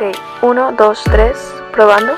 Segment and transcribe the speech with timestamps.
[0.00, 1.36] Ok, uno, dos, tres,
[1.72, 2.14] probando.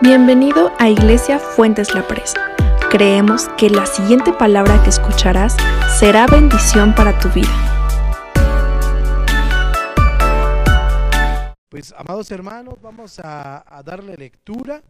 [0.00, 2.54] Bienvenido a Iglesia Fuentes La Presa.
[2.92, 5.56] Creemos que la siguiente palabra que escucharás
[5.98, 7.50] será bendición para tu vida.
[11.68, 14.80] Pues, amados hermanos, vamos a, a darle lectura.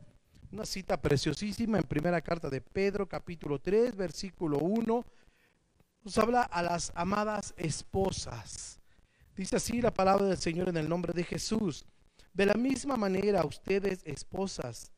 [0.52, 5.04] Una cita preciosísima en primera carta de Pedro, capítulo 3, versículo 1.
[6.04, 8.81] Nos habla a las amadas esposas.
[9.42, 11.84] Dice así la palabra del Señor en el nombre de Jesús.
[12.32, 14.92] De la misma manera, ustedes, esposas,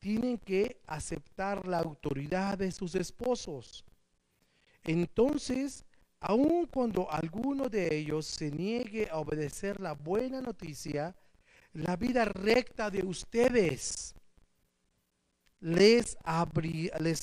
[0.00, 3.84] tienen que aceptar la autoridad de sus esposos.
[4.82, 5.84] Entonces,
[6.18, 11.14] aun cuando alguno de ellos se niegue a obedecer la buena noticia,
[11.72, 14.16] la vida recta de ustedes
[15.60, 16.16] les,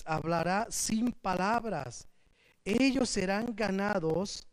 [0.06, 2.08] hablará sin palabras.
[2.64, 4.48] Ellos serán ganados,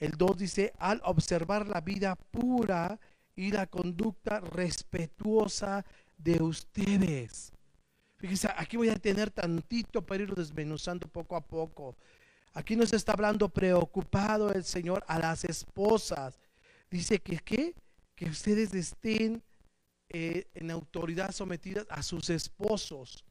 [0.00, 2.98] el 2 dice, al observar la vida pura
[3.36, 5.84] y la conducta respetuosa
[6.18, 7.52] de ustedes.
[8.16, 11.96] Fíjense, aquí voy a tener tantito para irlo desmenuzando poco a poco.
[12.52, 16.38] Aquí nos está hablando preocupado el Señor a las esposas.
[16.90, 17.74] Dice que, ¿qué?
[18.20, 19.42] que ustedes estén
[20.10, 23.24] eh, en autoridad sometidas a sus esposos.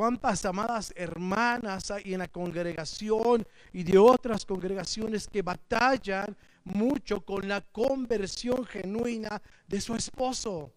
[0.00, 6.34] Cuántas amadas hermanas hay en la congregación y de otras congregaciones que batallan
[6.64, 10.72] mucho con la conversión genuina de su esposo.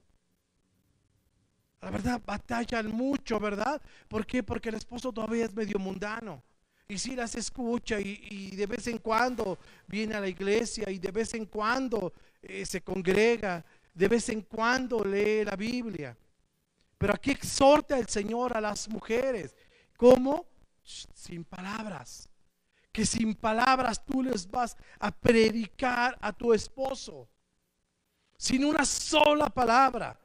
[1.81, 3.81] La verdad, batallan mucho, ¿verdad?
[4.09, 4.43] ¿Por qué?
[4.43, 6.43] Porque el esposo todavía es medio mundano.
[6.89, 9.57] Y si las escucha y, de vez en cuando
[9.87, 13.63] viene a la iglesia y de vez en cuando eh, se congrega,
[13.93, 16.13] de vez en cuando lee la Biblia.
[17.03, 19.53] Pero aquí exhorta el Señor a las mujeres.
[19.97, 20.45] ¿Cómo?
[20.81, 22.29] Sin palabras.
[22.93, 27.27] Que sin palabras tú les vas a predicar a tu esposo.
[28.37, 30.17] Sin una sola palabra.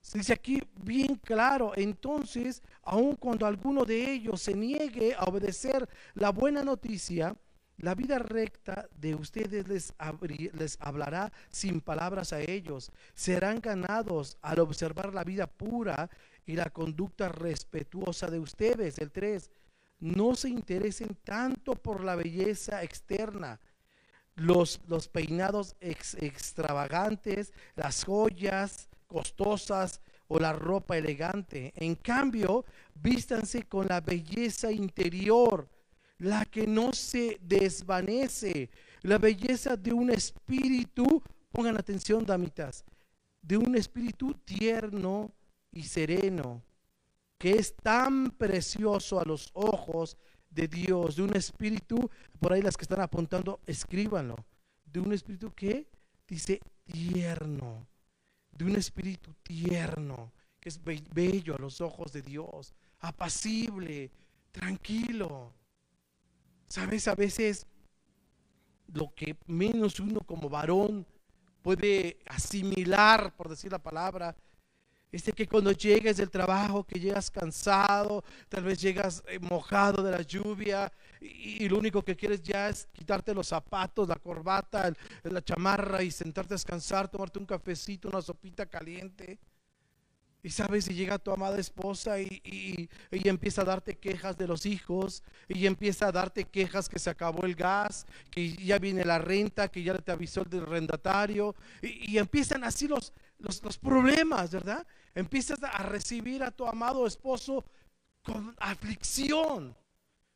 [0.00, 5.88] Se dice aquí bien claro, entonces, aun cuando alguno de ellos se niegue a obedecer
[6.14, 7.34] la buena noticia,
[7.80, 9.94] la vida recta de ustedes les,
[10.80, 12.92] hablará sin palabras a ellos.
[13.14, 16.10] Serán ganados al observar la vida pura
[16.46, 18.98] y la conducta respetuosa de ustedes.
[18.98, 19.50] El 3.
[20.00, 23.60] No se interesen tanto por la belleza externa,
[24.34, 24.78] los,
[25.12, 31.72] peinados ex- extravagantes, las joyas costosas o la ropa elegante.
[31.76, 32.64] En cambio,
[32.94, 35.68] vístanse con la belleza interior
[36.20, 38.70] la que no se desvanece,
[39.02, 42.84] la belleza de un espíritu, pongan atención, damitas,
[43.42, 45.32] de un espíritu tierno
[45.72, 46.62] y sereno,
[47.38, 50.16] que es tan precioso a los ojos
[50.50, 54.36] de Dios, de un espíritu, por ahí las que están apuntando, escríbanlo,
[54.84, 55.88] de un espíritu que
[56.28, 57.86] dice tierno,
[58.52, 64.10] de un espíritu tierno, que es be- bello a los ojos de Dios, apacible,
[64.52, 65.54] tranquilo.
[66.70, 67.66] Sabes, a veces
[68.94, 71.04] lo que menos uno como varón
[71.62, 74.36] puede asimilar, por decir la palabra,
[75.10, 80.04] es de que cuando llegues del trabajo, que llegas cansado, tal vez llegas eh, mojado
[80.04, 84.92] de la lluvia y, lo único que quieres ya es quitarte los zapatos, la corbata,
[85.24, 89.40] la chamarra y sentarte a descansar, tomarte un cafecito, una sopita caliente.
[90.42, 94.46] Y sabes, y llega tu amada esposa y, y, y empieza a darte quejas de
[94.46, 99.04] los hijos, y empieza a darte quejas que se acabó el gas, que ya viene
[99.04, 103.62] la renta, que ya te avisó el del arrendatario, y, y empiezan así los, los,
[103.62, 104.86] los problemas, ¿verdad?
[105.14, 107.64] Empiezas a recibir a tu amado esposo
[108.22, 109.76] con aflicción.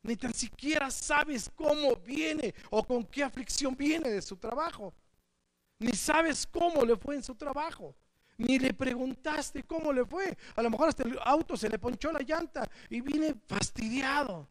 [0.02, 4.92] Ni tan siquiera sabes cómo viene o con qué aflicción viene de su trabajo.
[5.78, 7.94] Ni sabes cómo le fue en su trabajo.
[8.36, 10.36] Ni le preguntaste cómo le fue.
[10.56, 14.48] A lo mejor hasta el auto se le ponchó la llanta y viene fastidiado.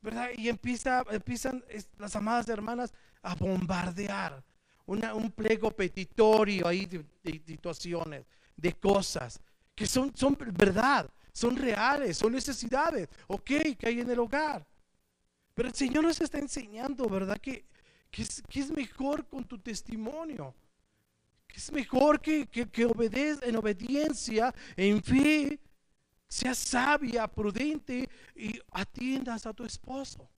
[0.00, 0.30] ¿Verdad?
[0.36, 1.64] Y empieza, empiezan
[1.98, 2.92] las amadas hermanas
[3.22, 4.42] a bombardear.
[4.86, 8.26] Un pliego petitorio ahí de, de situaciones,
[8.56, 9.40] de cosas
[9.74, 14.66] que son, son verdad, son reales, son necesidades, ok, que hay en el hogar.
[15.54, 17.38] Pero el Señor nos está enseñando, ¿verdad?
[17.38, 17.64] Que,
[18.10, 20.54] que, que es mejor con tu testimonio.
[21.54, 25.60] Es mejor que, que, que obedez- en obediencia, en fe,
[26.28, 30.28] seas sabia, prudente y atiendas a tu esposo.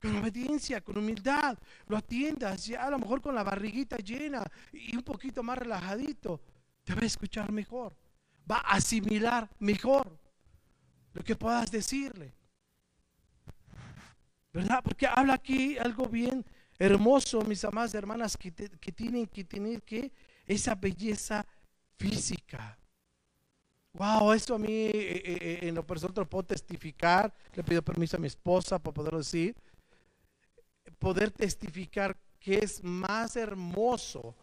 [0.00, 1.58] Con obediencia, con humildad,
[1.88, 6.40] lo atiendas, ya a lo mejor con la barriguita llena y un poquito más relajadito,
[6.84, 7.96] te va a escuchar mejor,
[8.50, 10.18] va a asimilar mejor
[11.14, 12.34] lo que puedas decirle.
[14.52, 14.80] ¿Verdad?
[14.82, 16.44] Porque habla aquí algo bien,
[16.78, 20.12] Hermoso, mis amadas hermanas, que, que tienen que tener que
[20.46, 21.46] esa belleza
[21.96, 22.78] física.
[23.96, 27.32] Wow, eso a mí eh, eh, eh, en lo personal lo puedo testificar.
[27.54, 29.56] Le pido permiso a mi esposa para poder decir.
[30.98, 34.34] Poder testificar que es más hermoso.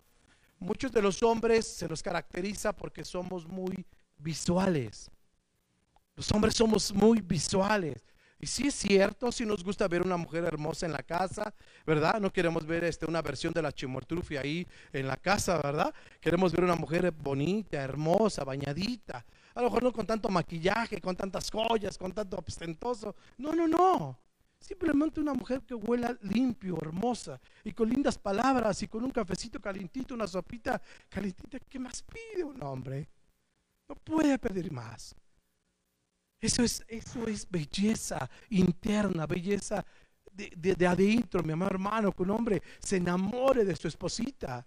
[0.57, 3.85] Muchos de los hombres se los caracteriza porque somos muy
[4.17, 5.11] visuales.
[6.15, 8.03] Los hombres somos muy visuales.
[8.43, 11.53] Y sí es cierto, si nos gusta ver una mujer hermosa en la casa,
[11.85, 12.19] ¿verdad?
[12.19, 15.95] No queremos ver este, una versión de la chimortrufia ahí en la casa, ¿verdad?
[16.19, 19.25] Queremos ver una mujer bonita, hermosa, bañadita.
[19.55, 23.15] A lo mejor no con tanto maquillaje, con tantas joyas, con tanto ostentoso.
[23.37, 24.19] No, no, no.
[24.59, 29.61] Simplemente una mujer que huela limpio, hermosa y con lindas palabras y con un cafecito
[29.61, 31.59] calentito, una sopita calentita.
[31.59, 33.07] ¿Qué más pide un hombre?
[33.87, 35.15] No puede pedir más.
[36.43, 39.85] Eso es, eso es belleza interna, belleza
[40.29, 44.65] de, adentro, mi amado hermano, que un hombre se enamore de su esposita.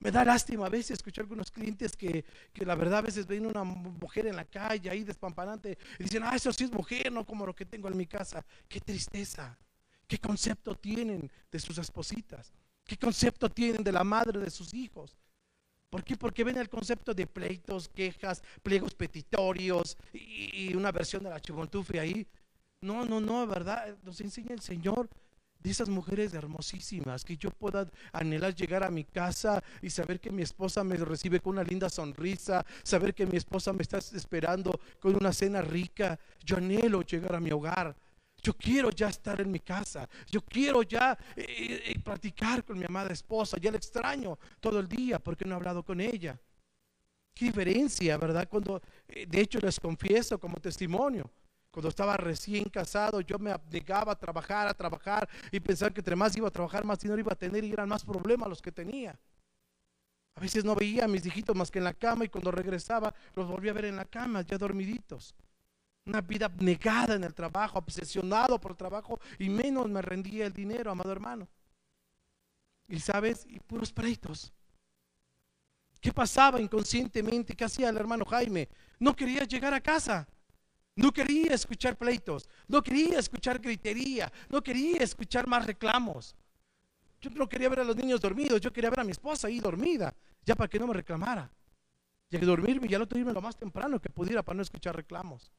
[0.00, 2.24] Me da lástima a veces escuchar algunos clientes que,
[2.56, 6.34] la verdad a veces ven una mujer en la calle ahí despampanante y dicen, ah,
[6.34, 8.44] eso sí es mujer, no como lo que tengo en mi casa.
[8.68, 9.56] Qué tristeza.
[10.08, 12.52] ¿Qué concepto tienen de sus espositas?
[12.84, 15.16] ¿Qué concepto tienen de la madre de sus hijos?
[15.90, 16.16] ¿Por qué?
[16.16, 22.02] Porque ven el concepto de pleitos, quejas, pliegos petitorios y, una versión de la chugontufia
[22.02, 22.26] ahí.
[22.80, 23.96] No, no, no, ¿verdad?
[24.02, 25.08] Nos enseña el Señor
[25.60, 30.30] de esas mujeres hermosísimas, que yo pueda anhelar llegar a mi casa y saber que
[30.30, 34.78] mi esposa me recibe con una linda sonrisa, saber que mi esposa me está esperando
[35.00, 36.18] con una cena rica.
[36.44, 37.96] Yo anhelo llegar a mi hogar.
[38.42, 40.08] Yo quiero ya estar en mi casa.
[40.30, 43.56] Yo quiero ya eh, eh, eh, practicar con mi amada esposa.
[43.58, 46.38] Ya la extraño todo el día porque no he hablado con ella.
[47.34, 48.48] Qué diferencia, ¿verdad?
[48.48, 51.30] Cuando, de hecho, les confieso como testimonio.
[51.70, 56.16] Cuando estaba recién casado, yo me abnegaba a trabajar, a trabajar y pensar que entre
[56.16, 58.72] más iba a trabajar, más dinero iba a tener y eran más problemas los que
[58.72, 59.18] tenía.
[60.36, 63.14] A veces no veía a mis hijitos más que en la cama y cuando regresaba
[63.34, 65.34] los volví a ver en la cama, ya dormiditos
[66.06, 70.52] una vida abnegada en el trabajo, obsesionado por el trabajo y menos me rendía el
[70.52, 71.48] dinero, amado hermano.
[72.88, 74.52] Y sabes, y puros pleitos.
[76.00, 77.56] ¿Qué pasaba inconscientemente?
[77.56, 78.68] ¿Qué hacía el hermano Jaime?
[79.00, 80.28] No quería llegar a casa.
[80.94, 82.48] No quería escuchar pleitos.
[82.68, 84.32] No quería escuchar gritería.
[84.48, 86.36] No quería escuchar más reclamos.
[87.20, 88.60] Yo no quería ver a los niños dormidos.
[88.60, 90.14] Yo quería ver a mi esposa ahí dormida.
[90.44, 91.50] Ya para que no me reclamara.
[92.30, 95.50] Que dormirme, ya lo tuve lo más temprano que pudiera para no escuchar reclamos.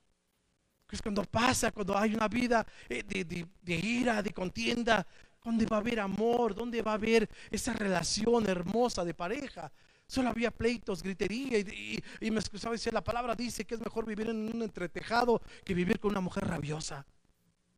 [0.89, 5.06] Es cuando pasa, cuando hay una vida eh, de, ira, de contienda,
[5.44, 6.56] ¿dónde va a haber amor?
[6.56, 9.72] ¿Dónde va a haber esa relación hermosa de pareja?
[10.07, 12.01] Solo había pleitos, gritería y,
[12.31, 16.00] me excusaba decir, la palabra dice que es mejor vivir en un entretejado que vivir
[16.00, 17.06] con una mujer rabiosa.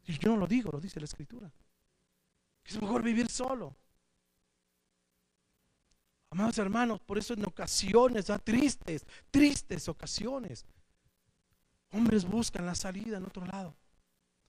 [0.06, 1.52] Y yo no lo digo, lo dice la escritura.
[2.64, 3.76] Es mejor vivir solo.
[6.30, 10.64] Amados hermanos, por eso en ocasiones, tristes, tristes ocasiones,
[11.92, 13.76] Hombres buscan la salida en otro lado.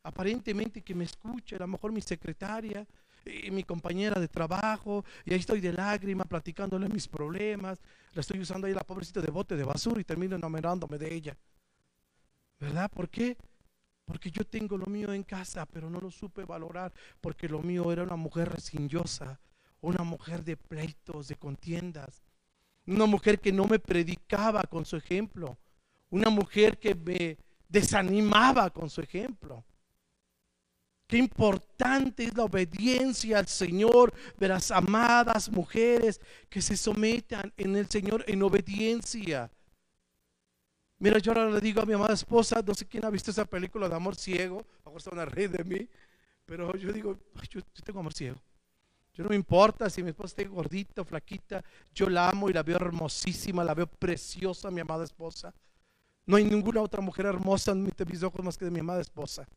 [0.03, 2.87] Aparentemente que me escuche, a lo mejor mi secretaria,
[3.25, 7.79] y mi compañera de trabajo, y ahí estoy de lágrima platicándole mis problemas,
[8.13, 11.37] la estoy usando ahí la pobrecita de bote de basura y termino enamorándome de ella.
[12.59, 12.91] ¿Verdad?
[12.91, 13.37] ¿Por qué?
[14.05, 17.93] Porque yo tengo lo mío en casa, pero no lo supe valorar, porque lo mío
[17.93, 19.39] era una mujer resinyosa,
[19.81, 22.23] una mujer de pleitos, de contiendas,
[22.87, 25.57] una mujer que no me predicaba con su ejemplo,
[26.11, 27.39] una mujer que me
[27.69, 29.65] desanimaba con su ejemplo.
[31.07, 37.75] Qué importante es la obediencia al Señor de las amadas mujeres que se sometan en
[37.75, 39.51] el Señor en obediencia.
[41.01, 43.45] Mira, yo ahora le digo a mi amada esposa, no sé quién ha visto esa
[43.45, 45.89] película de amor ciego, a está una red de mí,
[46.45, 48.41] pero yo digo, yo, yo, tengo amor ciego.
[49.15, 52.53] Yo no me importa si mi esposa está gordita o flaquita, yo la amo y
[52.53, 55.53] la veo hermosísima, la veo preciosa, mi amada esposa.
[56.31, 59.49] No hay ninguna otra mujer hermosa en mis ojos más que de mi amada esposa.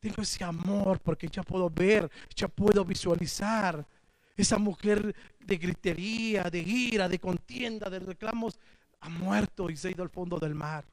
[0.00, 3.86] Tengo ese amor porque ya puedo ver, ya puedo visualizar.
[4.34, 8.58] Esa mujer de gritería, de ira, de contienda, de reclamos,
[8.98, 10.86] ha muerto y se ha ido al fondo del mar.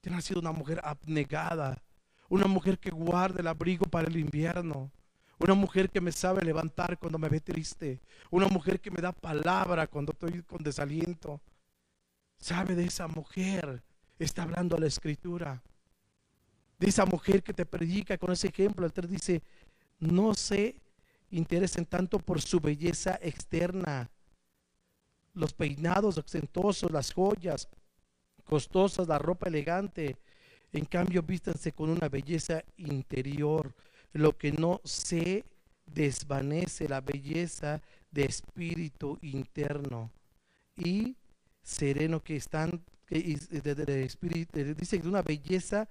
[0.00, 1.82] Tiene sido una mujer abnegada,
[2.30, 4.90] una mujer que guarda el abrigo para el invierno,
[5.40, 9.12] una mujer que me sabe levantar cuando me ve triste, una mujer que me da
[9.12, 11.38] palabra cuando estoy con desaliento.
[12.38, 13.82] Sabe de esa mujer
[14.24, 15.62] está hablando la escritura.
[16.78, 19.42] De esa mujer que te predica con ese ejemplo, el 3 dice,
[19.98, 20.76] no se
[21.30, 24.10] interesen tanto por su belleza externa,
[25.34, 27.68] los peinados ostentosos, las joyas
[28.44, 30.16] costosas, la ropa elegante.
[30.72, 33.74] En cambio, vístanse con una belleza interior,
[34.12, 35.44] lo que no se
[35.86, 40.10] desvanece la belleza de espíritu interno
[40.76, 41.16] y
[41.62, 45.88] sereno que están, de, espíritu, dice que una belleza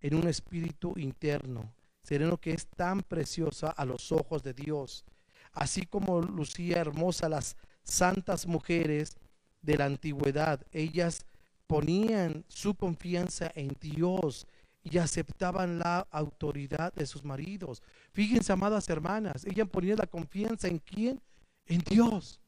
[0.00, 1.72] en un espíritu interno,
[2.02, 5.04] sereno que es tan preciosa a los ojos de Dios,
[5.52, 9.16] así como lucía hermosa las santas mujeres
[9.62, 11.26] de la antigüedad, ellas
[11.66, 14.46] ponían su confianza en Dios
[14.82, 17.82] y aceptaban la autoridad de sus maridos.
[18.12, 21.20] Fíjense, amadas hermanas, ellas ponían la confianza en quién?
[21.66, 22.39] En Dios.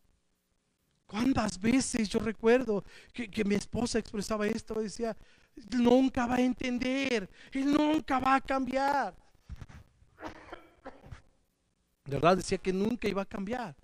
[1.12, 4.80] ¿Cuántas veces yo recuerdo que, mi esposa expresaba esto?
[4.80, 5.14] Decía,
[5.72, 9.14] nunca va a entender, él nunca va a cambiar.
[12.06, 13.76] De verdad decía que nunca iba a cambiar.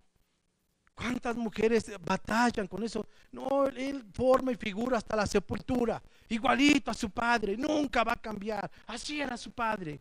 [0.95, 3.07] ¿Cuántas mujeres batallan con eso?
[3.31, 8.23] No, él forma y figura hasta la sepultura, igualito a su padre, nunca va a
[8.23, 8.71] cambiar.
[8.87, 10.01] Así era su padre.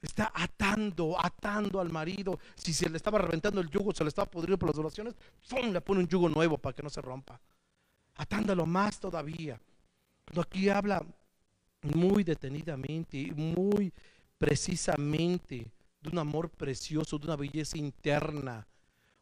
[0.00, 2.38] Está atando, atando al marido.
[2.54, 5.72] Si se le estaba reventando el yugo, se le estaba pudriendo por las oraciones, ¡fum!
[5.72, 7.40] le pone un yugo nuevo para que no se rompa.
[8.14, 9.60] Atándolo más todavía.
[10.36, 11.04] Aquí habla
[11.82, 13.92] muy detenidamente y muy
[14.36, 18.66] precisamente de un amor precioso, de una belleza interna,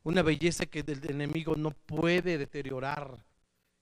[0.03, 3.25] una belleza que el enemigo no puede deteriorar.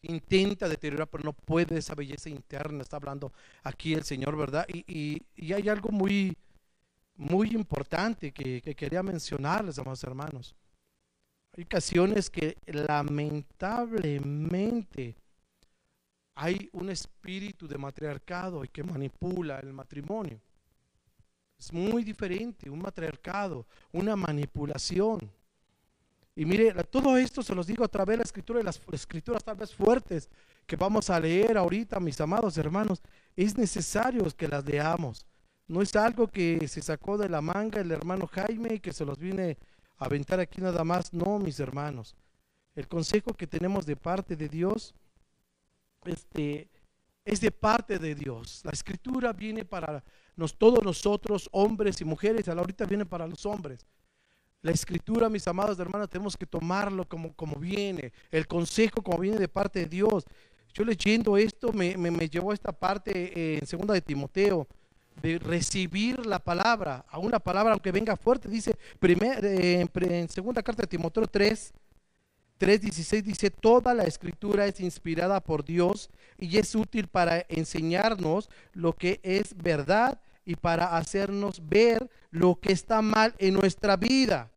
[0.03, 2.83] Intenta deteriorar, pero no puede esa belleza interna.
[2.83, 3.33] Está hablando
[3.63, 4.67] aquí el Señor, ¿verdad?
[4.69, 6.37] Y, y hay algo muy,
[7.17, 10.57] muy importante que, quería mencionarles, amados hermanos.
[11.57, 15.17] Hay ocasiones que lamentablemente
[16.35, 20.41] hay un espíritu de matriarcado y que manipula el matrimonio.
[21.57, 25.31] Es muy diferente, un matriarcado, una manipulación.
[26.35, 29.45] Y mire, todo esto se los digo a través de la escritura y las escrituras
[29.45, 30.29] tal vez fuertes
[30.67, 33.01] que vamos a leer ahorita, mis amados hermanos.
[33.37, 35.25] Es necesario que las leamos.
[35.67, 39.05] No es algo que se sacó de la manga el hermano Jaime y que se
[39.05, 39.57] los viene
[39.97, 41.13] a aventar aquí nada más.
[41.13, 42.15] No, mis hermanos.
[42.75, 44.95] El consejo que tenemos de parte de Dios
[46.05, 46.69] este,
[47.25, 48.61] es de parte de Dios.
[48.65, 50.05] La escritura viene para
[50.37, 53.87] nos, todos nosotros, hombres y mujeres, ahorita viene para los hombres.
[54.63, 58.13] La escritura, mis amados hermanos, tenemos que tomarlo como, como viene.
[58.31, 60.25] El consejo como viene de parte de Dios.
[60.73, 64.67] Yo leyendo esto me, me, llevó a esta parte en segunda de Timoteo
[65.23, 70.63] de recibir la palabra, a una palabra aunque venga fuerte, dice primer, eh, en segunda
[70.63, 71.73] carta de Timoteo 3,
[72.61, 78.95] 3.16 dice, toda la escritura es inspirada por Dios y es útil para enseñarnos lo
[78.95, 84.51] que es verdad y para hacernos ver lo que está mal en nuestra vida.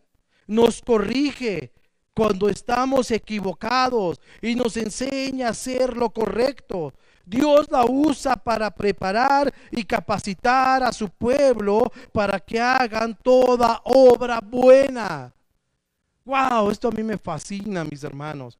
[0.46, 1.72] Nos corrige
[2.14, 6.94] cuando estamos equivocados y nos enseña a hacer lo correcto.
[7.27, 14.39] Dios la usa para preparar y capacitar a su pueblo para que hagan toda obra
[14.39, 15.34] buena.
[16.24, 18.57] Wow, esto a mí me fascina, mis hermanos.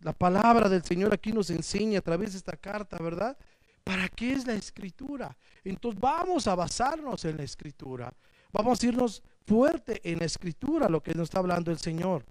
[0.00, 3.36] La palabra del Señor aquí nos enseña a través de esta carta, ¿verdad?
[3.84, 5.36] ¿Para qué es la escritura?
[5.62, 8.12] Entonces vamos a basarnos en la escritura.
[8.52, 12.24] Vamos a irnos fuerte en la escritura, lo que nos está hablando el Señor.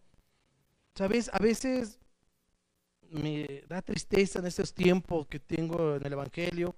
[0.96, 1.98] Sabes, a veces
[3.12, 6.76] me da tristeza en estos tiempos que tengo en el Evangelio,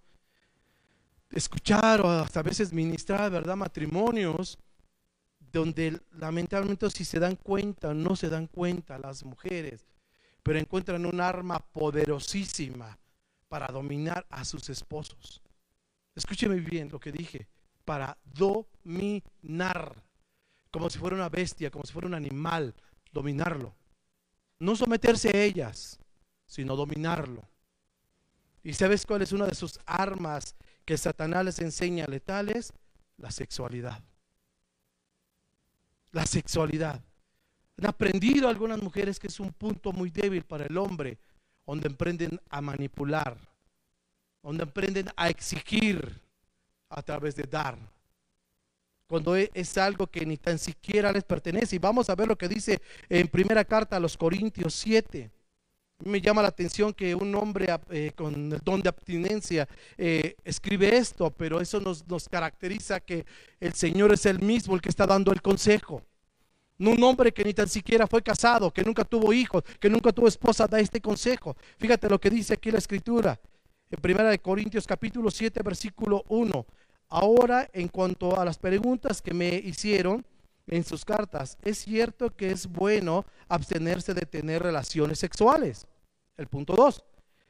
[1.30, 3.56] escuchar o hasta a veces ministrar, ¿verdad?
[3.56, 4.58] Matrimonios
[5.52, 9.86] donde lamentablemente si se dan cuenta, no se dan cuenta las mujeres,
[10.44, 12.98] pero encuentran un arma poderosísima
[13.50, 15.42] para dominar a sus esposos.
[16.16, 17.48] Escúcheme bien lo que dije,
[17.84, 20.02] para dominar,
[20.72, 22.74] como si fuera una bestia, como si fuera un animal,
[23.12, 23.76] dominarlo.
[24.60, 26.00] No someterse a ellas,
[26.52, 27.48] sino dominarlo.
[28.62, 30.54] ¿Y sabes cuál es una de sus armas
[30.84, 32.74] que Satanás les enseña letales?
[33.16, 34.04] La sexualidad.
[36.12, 37.02] La sexualidad.
[37.78, 41.18] Han aprendido algunas mujeres que es un punto muy débil para el hombre,
[41.66, 43.38] donde emprenden a manipular,
[44.44, 46.20] donde emprenden a exigir
[46.90, 47.78] a través de dar.
[49.08, 51.78] Cuando e, es algo que ni tan siquiera les pertenece.
[51.78, 55.32] Y vamos a ver lo que dice en primera carta a los Corintios 7
[56.06, 59.68] me llama la atención que un hombre eh, con el don de abstinencia
[59.98, 63.26] eh, escribe esto, pero eso nos, nos, caracteriza que
[63.60, 66.02] el Señor es el mismo el que está dando el consejo.
[66.78, 70.12] No un hombre que ni tan siquiera fue casado, que nunca tuvo hijos, que nunca
[70.12, 71.56] tuvo esposa, da este consejo.
[71.78, 73.40] Fíjate lo que dice aquí la escritura.
[73.90, 76.66] En primera de Corintios capítulo 7 versículo 1.
[77.10, 80.26] Ahora en cuanto a las preguntas que me hicieron,
[80.68, 85.86] en sus cartas, es cierto que es bueno abstenerse de tener relaciones sexuales.
[86.38, 87.04] El punto 2.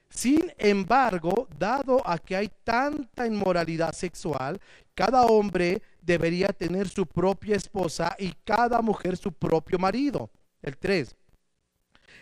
[0.10, 4.60] Sin embargo, dado a que hay tanta inmoralidad sexual,
[4.94, 10.30] cada hombre debería tener su propia esposa y cada mujer su propio marido.
[10.62, 11.16] El 3.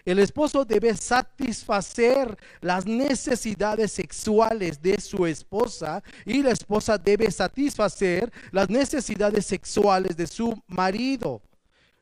[0.06, 8.32] El esposo debe satisfacer las necesidades sexuales de su esposa y la esposa debe satisfacer
[8.52, 11.42] las necesidades sexuales de su marido.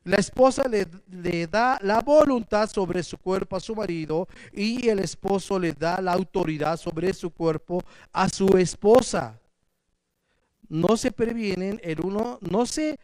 [0.08, 0.86] La esposa le,
[1.48, 6.14] da la voluntad sobre su cuerpo a su marido y el esposo le da la
[6.14, 9.38] autoridad sobre su cuerpo a su esposa.
[10.66, 12.98] No se previenen el uno, no se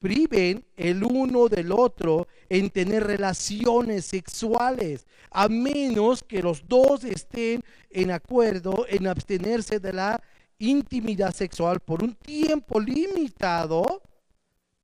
[0.00, 7.62] priven el uno del otro en tener relaciones sexuales, a menos que los dos estén
[7.88, 10.20] en acuerdo en abstenerse de la
[10.58, 14.02] intimidad sexual por un tiempo limitado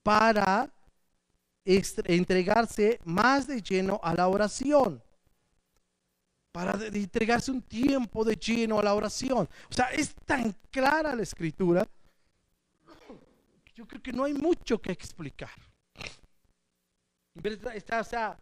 [0.04, 0.70] para
[1.64, 5.02] entregarse más de lleno a la oración.
[6.52, 9.48] Para entregarse un tiempo de lleno a la oración.
[9.70, 11.88] O sea, es tan clara la escritura
[13.74, 15.50] yo creo que no hay mucho que explicar.
[17.74, 18.38] Está, o sea,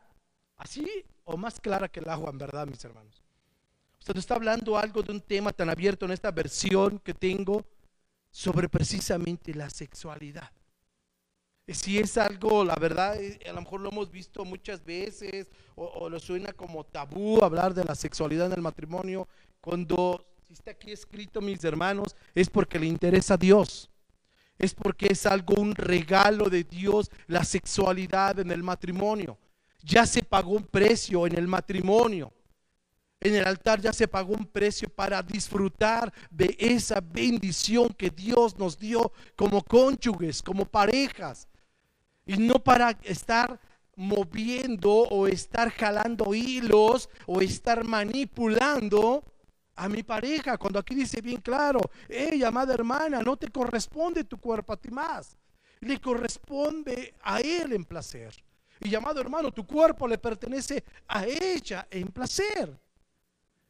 [0.56, 0.86] así
[1.24, 3.22] o más clara que el agua, en verdad, mis hermanos.
[3.98, 7.64] Usted está hablando algo de un tema tan abierto en esta versión que tengo
[8.30, 10.50] sobre precisamente la sexualidad.
[11.74, 15.84] Si es algo, la verdad, eh, a lo mejor lo hemos visto muchas veces o,
[15.84, 19.28] o lo suena como tabú hablar de la sexualidad en el matrimonio,
[19.60, 23.88] cuando si está aquí escrito, mis hermanos, es porque le interesa a Dios
[24.62, 29.36] es porque es algo, un regalo de Dios, la sexualidad en el matrimonio.
[29.82, 32.32] Ya se pagó un precio en el matrimonio.
[33.18, 38.56] En el altar ya se pagó un precio para disfrutar de esa bendición que Dios
[38.56, 41.48] nos dio como cónyuges, como parejas.
[42.26, 43.58] Y no para estar
[43.96, 49.24] moviendo o estar jalando hilos o estar manipulando
[49.74, 54.38] a mi pareja, cuando aquí dice bien claro, ella, amada hermana, no te corresponde tu
[54.38, 55.38] cuerpo a ti más,
[55.80, 58.34] le corresponde a él en placer.
[58.80, 62.78] Y llamado hermano, tu cuerpo le pertenece a ella en placer.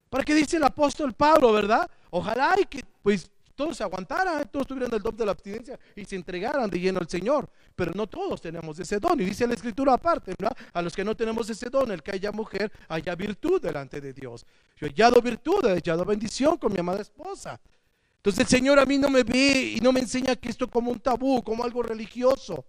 [0.09, 1.91] ¿Para qué dice el apóstol Pablo, verdad?
[2.11, 6.05] Ojalá y que, pues, todos se aguantaran, todos tuvieran el don de la abstinencia y
[6.05, 7.49] se entregaran de lleno al Señor.
[7.75, 9.21] Pero no todos tenemos ese don.
[9.21, 10.57] Y dice la escritura aparte, ¿verdad?
[10.73, 14.13] A los que no tenemos ese don, el que haya mujer, haya virtud delante de
[14.13, 14.47] Dios.
[14.77, 17.61] Yo he hallado virtud, he hallado bendición con mi amada esposa.
[18.17, 20.91] Entonces el Señor a mí no me ve y no me enseña que esto como
[20.91, 22.65] un tabú, como algo religioso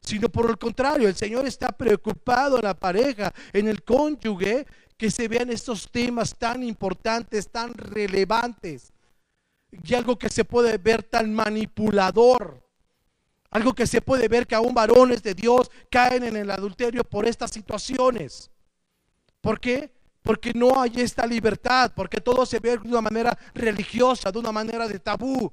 [0.00, 4.64] sino por el contrario, el Señor está preocupado en la pareja, en el cónyuge,
[4.96, 8.92] que se vean estos temas tan importantes, tan relevantes
[9.70, 12.62] y algo que se puede ver tan manipulador.
[13.50, 17.26] Algo que se puede ver que aún varones de Dios caen en el adulterio por
[17.26, 18.50] estas situaciones.
[19.40, 19.90] ¿Por qué?
[20.22, 24.52] Porque no hay esta libertad, porque todo se ve de una manera religiosa, de una
[24.52, 25.50] manera de tabú.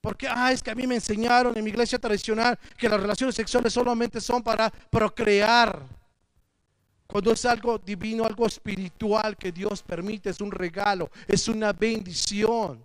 [0.00, 3.34] Porque, ah, es que a mí me enseñaron en mi iglesia tradicional que las relaciones
[3.34, 5.82] sexuales solamente son para procrear.
[7.06, 12.84] Cuando es algo divino, algo espiritual que Dios permite, es un regalo, es una bendición.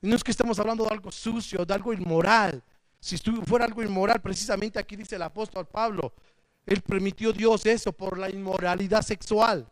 [0.00, 2.62] No es que estamos hablando de algo sucio, de algo inmoral.
[3.00, 6.12] Si fuera algo inmoral, precisamente aquí dice el apóstol Pablo,
[6.64, 9.68] él permitió Dios eso por la inmoralidad sexual.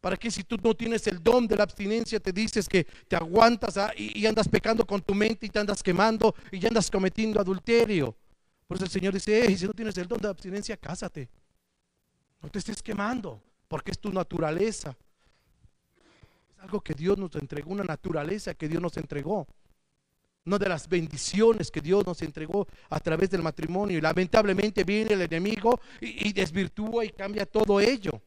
[0.00, 3.16] ¿Para que si tú no tienes el don de la abstinencia te dices que te
[3.16, 6.90] aguantas ah, y, andas pecando con tu mente y te andas quemando y ya andas
[6.90, 8.14] cometiendo adulterio?
[8.66, 11.28] Por eso el Señor dice, si no tienes el don de la abstinencia, cásate.
[12.40, 14.96] No te estés quemando, porque es tu naturaleza
[16.84, 19.46] que Dios nos entregó, una naturaleza que Dios nos entregó.
[20.44, 23.98] Una de las bendiciones que Dios nos entregó a través del matrimonio.
[23.98, 28.22] Y lamentablemente viene el enemigo y, desvirtúa y cambia todo ello.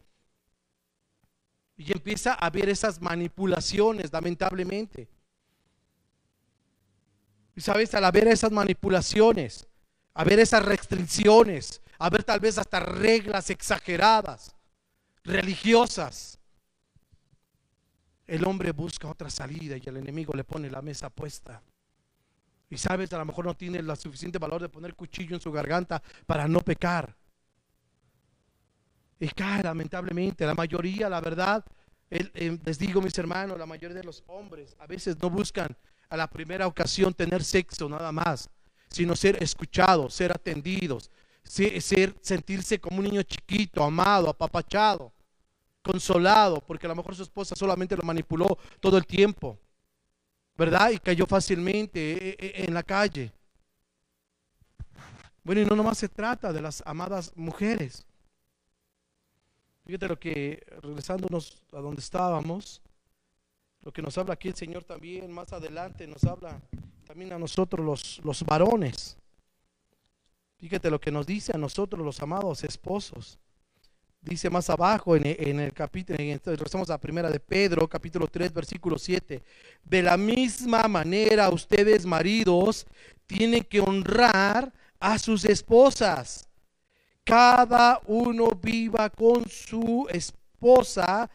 [1.77, 5.07] Y empieza a ver esas manipulaciones, lamentablemente.
[7.55, 9.67] Y sabes, al ver esas manipulaciones,
[10.13, 14.55] a ver esas restricciones, a ver tal vez hasta reglas exageradas,
[15.23, 16.39] religiosas,
[18.31, 21.61] el hombre busca otra salida y el enemigo le pone la mesa puesta.
[22.69, 25.51] Y sabes, a lo mejor no tiene el suficiente valor de poner cuchillo en su
[25.51, 27.13] garganta para no pecar.
[29.19, 31.65] Y cae lamentablemente, la mayoría, la verdad,
[32.09, 35.75] eh, les digo mis hermanos, la mayoría de los hombres a veces no buscan
[36.07, 38.49] a la primera ocasión tener sexo nada más,
[38.87, 41.11] sino ser escuchados, ser atendidos,
[41.43, 45.11] ser, sentirse como un niño chiquito, amado, apapachado
[45.81, 49.57] consolado, porque a lo mejor su esposa solamente lo manipuló todo el tiempo,
[50.55, 50.91] ¿verdad?
[50.91, 53.31] Y cayó fácilmente eh, eh, en la calle.
[55.43, 58.05] Bueno, y no nomás se trata de las amadas mujeres.
[59.85, 62.81] Fíjate lo que, regresándonos a donde estábamos,
[63.81, 66.61] lo que nos habla aquí el Señor también, más adelante nos habla
[67.07, 69.17] también a nosotros los, los varones.
[70.59, 73.39] Fíjate lo que nos dice a nosotros los amados esposos.
[74.21, 78.99] Dice más abajo en, en el capítulo, regresamos a primera de Pedro, capítulo 3, versículo
[78.99, 79.41] 7.
[79.83, 82.85] De la misma manera, ustedes maridos
[83.25, 86.47] tienen que honrar a sus esposas.
[87.23, 91.27] Cada uno viva con su esposa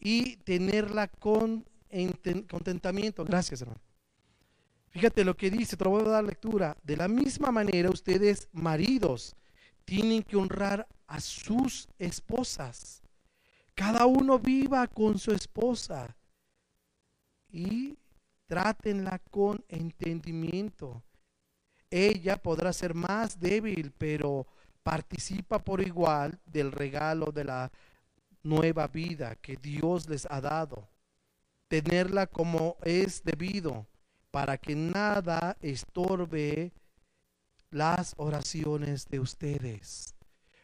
[0.00, 1.62] y tenerla con
[2.48, 3.22] contentamiento.
[3.24, 3.80] Gracias, hermano.
[4.88, 6.74] Fíjate lo que dice, te lo voy a dar lectura.
[6.82, 9.36] De la misma manera, ustedes, maridos,
[9.84, 13.02] tienen que honrar a sus esposas.
[13.74, 16.16] Cada uno viva con su esposa
[17.48, 17.98] y
[18.46, 21.02] trátenla con entendimiento.
[21.90, 24.46] Ella podrá ser más débil, pero
[24.82, 27.72] participa por igual del regalo de la
[28.42, 30.88] nueva vida que Dios les ha dado.
[31.68, 33.86] Tenerla como es debido
[34.30, 36.72] para que nada estorbe
[37.74, 40.14] las oraciones de ustedes.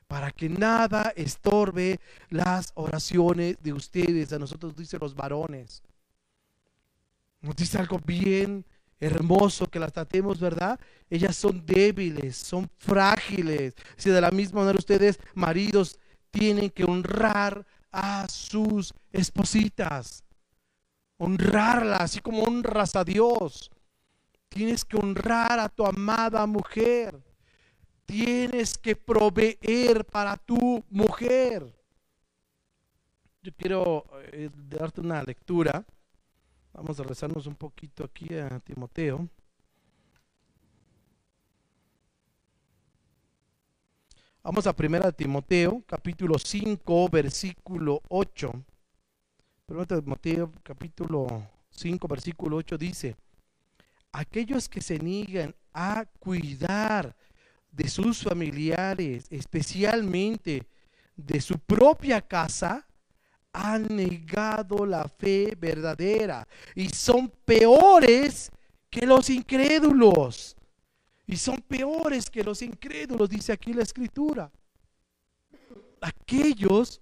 [0.06, 4.32] Para que nada estorbe las oraciones de ustedes.
[4.32, 5.82] A nosotros dice los varones.
[7.40, 8.64] Nos dice algo bien
[8.98, 10.78] hermoso que las tratemos, ¿verdad?
[11.08, 13.74] Ellas son débiles, son frágiles.
[13.96, 15.98] Si de la misma manera ustedes, maridos,
[16.30, 20.24] tienen que honrar a sus espositas
[21.20, 23.70] honrarla, así como honras a Dios.
[24.50, 27.18] Tienes que honrar a tu amada mujer.
[28.04, 31.72] Tienes que proveer para tu mujer.
[33.42, 35.86] Yo quiero eh, darte una lectura.
[36.72, 39.28] Vamos a rezarnos un poquito aquí a Timoteo.
[44.42, 48.52] Vamos a primera Timoteo, capítulo 5, versículo 8.
[49.68, 53.16] 1 Timoteo capítulo 5, versículo 8 dice,
[54.12, 57.14] aquellos que se niegan a cuidar
[57.70, 60.66] de sus familiares, especialmente
[61.16, 62.86] de su propia casa,
[63.52, 68.50] han negado la fe verdadera y son peores
[68.88, 70.56] que los incrédulos.
[71.26, 74.50] Y son peores que los incrédulos, dice aquí la escritura.
[76.00, 77.00] Aquellos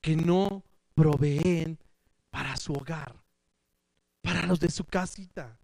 [0.00, 0.62] que no
[0.94, 1.76] proveen
[2.30, 3.12] para su hogar,
[4.20, 5.58] para los de su casita,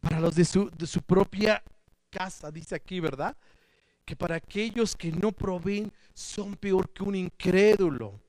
[0.00, 1.62] para los de su, de su propia
[2.10, 3.36] casa, dice aquí, ¿verdad?
[4.04, 8.20] Que para aquellos que no proveen son peor que un incrédulo.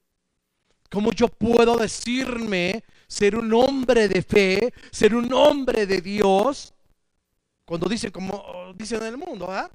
[0.89, 6.73] ¿Cómo yo puedo decirme ser un hombre de fe, ser un hombre de Dios?
[7.65, 9.69] Cuando dicen, como dicen en el mundo, ¿ah?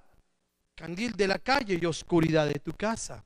[0.74, 3.24] Candil de la calle y oscuridad de tu casa.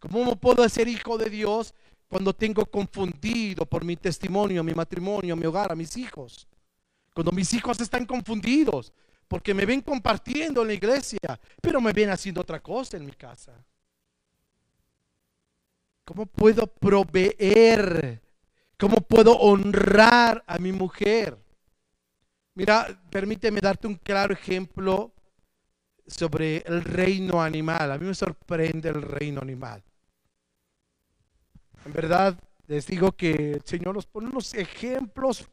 [0.00, 1.72] ¿Cómo puedo ser hijo de Dios
[2.08, 6.46] cuando tengo confundido por mi testimonio, mi matrimonio, mi hogar, a mis hijos.
[7.16, 8.92] Cuando mis hijos están confundidos
[9.26, 13.12] porque me ven compartiendo en la iglesia, pero me ven haciendo otra cosa en mi
[13.12, 13.54] casa.
[16.04, 18.20] ¿Cómo puedo proveer?
[18.78, 21.38] ¿Cómo puedo honrar a mi mujer?
[22.54, 25.10] Mira, permíteme darte un claro ejemplo
[26.06, 27.92] sobre el reino animal.
[27.92, 29.82] A mí me sorprende el reino animal.
[31.86, 35.48] En verdad, les digo que el Señor nos pone unos ejemplos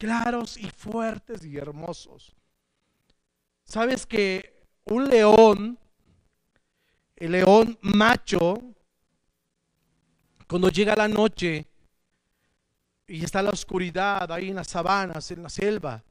[0.00, 2.34] claros y fuertes y hermosos.
[3.64, 5.78] Sabes que un león,
[7.16, 8.62] el león macho,
[10.48, 11.66] cuando llega la noche
[13.06, 16.02] y está la oscuridad ahí en las sabanas, en la selva,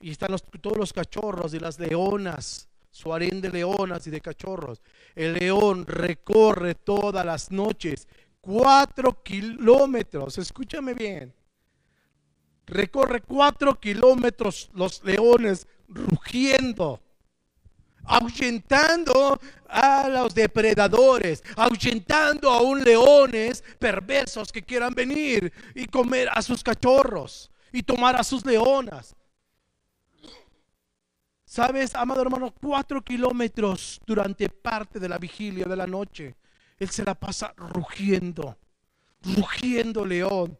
[0.00, 4.82] y están todos los cachorros y las leonas, su harén de leonas y de cachorros.
[5.14, 8.08] El león recorre todas las noches
[8.40, 11.37] cuatro kilómetros, escúchame bien,
[12.68, 17.00] recorre cuatro kilómetros los leones rugiendo,
[18.04, 26.40] ahuyentando a los depredadores, ahuyentando a un leones perversos que quieran venir y comer a
[26.42, 29.14] sus cachorros y tomar a sus leonas.
[31.44, 36.36] Sabes, amado hermano, cuatro kilómetros durante parte de la vigilia de la noche
[36.78, 38.56] él se la pasa rugiendo,
[39.36, 40.58] rugiendo león,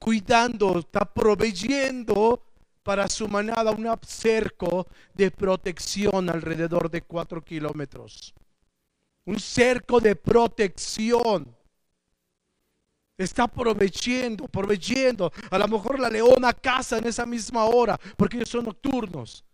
[0.00, 2.42] cuidando, está proveyendo
[2.82, 8.34] para su manada un cerco de protección alrededor de cuatro kilómetros.
[9.26, 11.54] Un cerco de protección.
[13.18, 15.30] Está proveyendo, proveyendo.
[15.50, 19.44] A lo mejor la leona caza en esa misma hora porque ellos son nocturnos.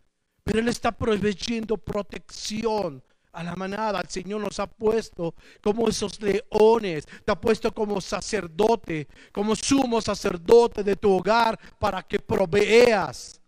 [0.45, 3.03] Pero él está proveyendo protección
[3.37, 4.01] a la manada.
[4.01, 10.01] El Señor nos ha puesto como esos leones, te ha puesto como sacerdote, como sumo
[10.01, 13.41] sacerdote de tu hogar para que proveas,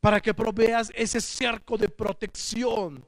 [0.00, 3.04] para que proveas ese cerco de protección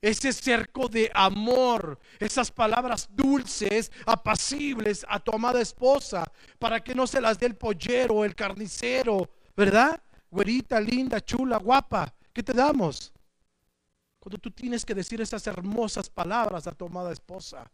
[0.00, 7.06] ese cerco de amor, esas palabras dulces, apacibles a tu amada esposa, para que no
[7.06, 9.98] se las dé el pollero, el carnicero, ¿verdad?
[10.30, 13.13] Güerita, linda, chula, guapa, ¿qué te damos?
[14.24, 17.70] Cuando tú tienes que decir esas hermosas palabras a tu amada esposa.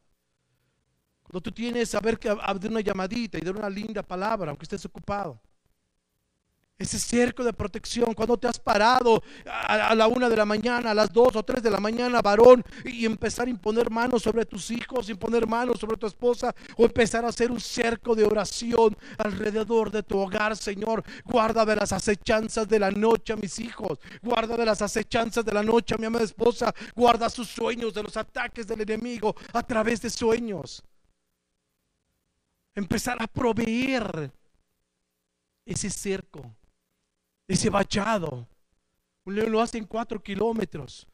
[1.22, 4.84] Cuando tú tienes saber que de una llamadita y de una linda palabra, aunque estés
[4.84, 5.40] ocupado
[6.80, 10.94] ese cerco de protección, cuando te has parado a, la una de la mañana, a
[10.94, 14.70] las dos o tres de la mañana, varón, y empezar a imponer manos sobre tus
[14.70, 19.90] hijos, imponer manos sobre tu esposa, o empezar a hacer un cerco de oración alrededor
[19.90, 21.04] de tu hogar, Señor.
[21.26, 25.52] Guarda de las acechanzas de la noche a mis hijos, guarda de las acechanzas de
[25.52, 29.62] la noche a mi amada esposa, guarda sus sueños de los ataques del enemigo a
[29.62, 30.82] través de sueños.
[32.74, 34.32] Empezar a proveer
[35.66, 36.56] ese cerco
[37.52, 38.46] ese bachado.
[39.24, 41.06] Un león lo hace en cuatro kilómetros.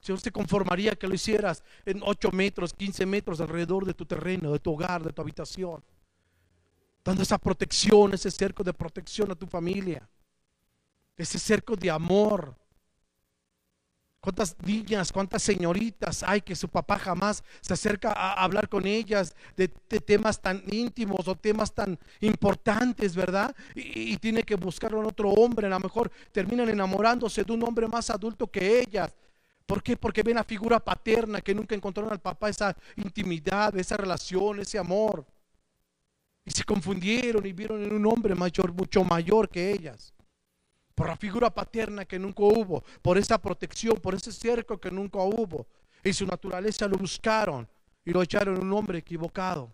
[0.00, 4.52] Señor se conformaría que lo hicieras en ocho metros, quince metros alrededor de tu terreno,
[4.52, 5.84] de tu hogar, de tu habitación.
[7.04, 10.08] Dando esa protección, ese cerco de protección a tu familia.
[11.16, 12.56] Ese cerco de amor.
[14.22, 19.34] ¿Cuántas niñas, cuántas señoritas hay que su papá jamás se acerca a hablar con ellas
[19.56, 23.52] de, temas tan íntimos o temas tan importantes, verdad?
[23.74, 27.88] Y, tiene que buscar en otro hombre, a lo mejor terminan enamorándose de un hombre
[27.88, 29.12] más adulto que ellas.
[29.66, 29.96] ¿Por qué?
[29.96, 34.78] Porque ven la figura paterna que nunca encontraron al papá esa intimidad, esa relación, ese
[34.78, 35.26] amor.
[36.44, 40.14] Y se confundieron y vieron en un hombre mayor, mucho mayor que ellas
[40.94, 45.18] por la figura paterna que nunca hubo, por esa protección, por ese cerco que nunca
[45.18, 45.66] hubo.
[46.04, 47.68] Y su naturaleza lo buscaron
[48.04, 49.72] y lo echaron en un hombre equivocado.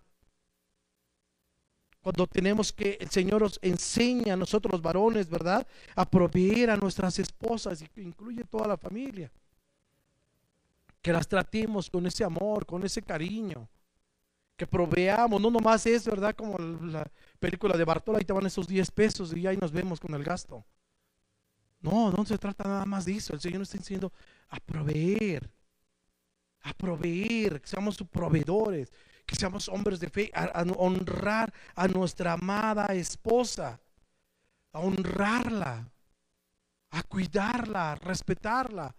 [2.01, 5.67] Cuando tenemos que el Señor nos enseña a nosotros los varones, ¿verdad?
[5.95, 9.31] A proveer a nuestras esposas, y que incluye toda la familia.
[11.03, 13.69] Que las tratemos con ese amor, con ese cariño.
[14.57, 16.35] Que proveamos, no nomás es, ¿verdad?
[16.35, 20.01] Como la película de Bartola, ahí te van esos 10 pesos y ahí nos vemos
[20.01, 20.65] con el gasto.
[21.81, 23.35] No, no se trata nada más de eso.
[23.35, 24.13] El Señor nos está diciendo
[24.49, 25.49] a proveer,
[26.63, 28.93] a proveer, que seamos proveedores,
[29.25, 33.79] que seamos hombres de fe, a, honrar a nuestra amada esposa,
[34.73, 35.89] a honrarla,
[36.91, 38.95] a cuidarla, a respetarla,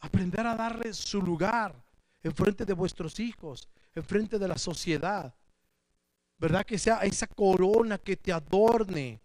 [0.00, 1.74] aprender a darle su lugar
[2.22, 5.34] en frente de vuestros hijos, en frente de la sociedad.
[6.38, 6.66] ¿Verdad?
[6.66, 9.22] Que sea esa corona que te adorne,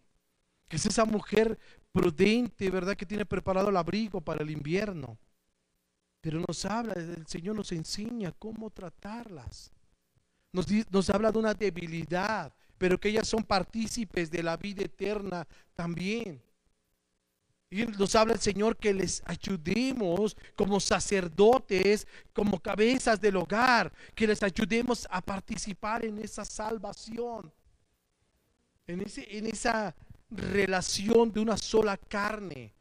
[0.69, 1.59] que es esa mujer
[1.91, 2.95] prudente, ¿verdad?
[2.95, 5.17] Que tiene preparado el abrigo para el invierno.
[6.21, 9.71] Pero nos habla, el Señor nos enseña cómo tratarlas.
[10.51, 16.41] Nos, habla de una debilidad, pero que ellas son partícipes de la vida eterna también.
[17.69, 24.27] Y nos habla el Señor que les ayudemos como sacerdotes, como cabezas del hogar, que
[24.27, 27.51] les ayudemos a participar en esa salvación,
[28.87, 29.95] en, ese, en esa
[30.31, 32.73] relación de una sola carne,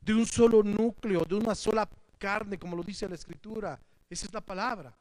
[0.00, 3.80] de un solo núcleo, de una sola carne, como lo dice la escritura.
[4.08, 4.96] Esa es la palabra.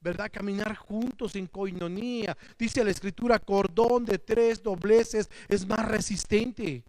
[0.00, 0.30] ¿Verdad?
[0.32, 2.36] Caminar juntos en coinonía.
[2.58, 6.82] Dice la escritura, cordón de tres dobleces es más resistente.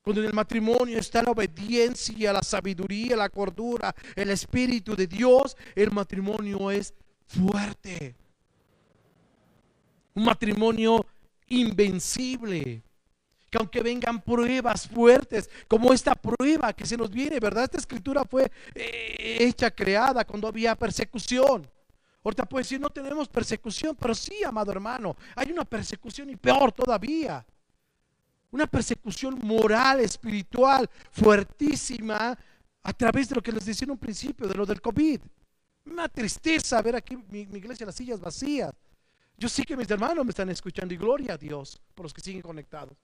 [0.00, 5.56] Cuando en el matrimonio está la obediencia, la sabiduría, la cordura, el Espíritu de Dios,
[5.74, 6.94] el matrimonio es
[7.26, 8.14] fuerte.
[10.14, 11.04] Un matrimonio
[11.48, 12.84] invencible
[13.56, 17.64] que aunque vengan pruebas fuertes, como esta prueba que se nos viene, ¿verdad?
[17.64, 21.66] Esta escritura fue eh, hecha, creada cuando había persecución.
[22.22, 26.70] Ahorita puede decir, no tenemos persecución, pero sí, amado hermano, hay una persecución y peor
[26.72, 27.46] todavía.
[28.50, 32.36] Una persecución moral, espiritual, fuertísima,
[32.82, 35.20] a través de lo que les decía en un principio, de lo del COVID.
[35.86, 38.72] Una tristeza ver aquí mi, iglesia, las sillas vacías.
[39.38, 42.20] Yo sé que mis hermanos me están escuchando y gloria a Dios por los que
[42.20, 42.96] siguen conectados.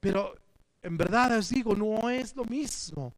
[0.00, 0.34] Pero
[0.82, 3.14] en verdad les digo, no es lo mismo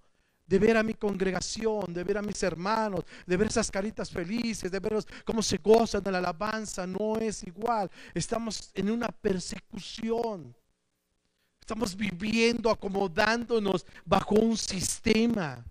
[0.50, 4.72] de ver a mi congregación, de ver a mis hermanos, de ver esas caritas felices,
[4.72, 7.88] de verlos cómo se gozan de la alabanza, no es igual.
[8.12, 10.56] Estamos en una persecución.
[11.60, 15.64] Estamos viviendo, acomodándonos bajo un sistema.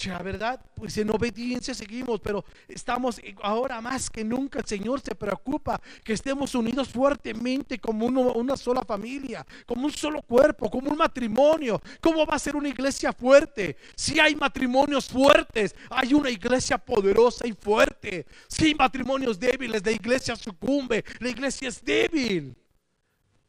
[0.00, 0.64] Ya, ¿verdad?
[0.76, 4.60] Pues en obediencia seguimos, pero estamos ahora más que nunca.
[4.60, 10.22] El Señor se preocupa que estemos unidos fuertemente como una sola familia, como un solo
[10.22, 11.82] cuerpo, como un matrimonio.
[12.00, 13.76] ¿Cómo va a ser una iglesia fuerte?
[13.96, 18.24] Si hay matrimonios fuertes, hay una iglesia poderosa y fuerte.
[18.46, 22.56] Si hay matrimonios débiles, la iglesia sucumbe, la iglesia es débil.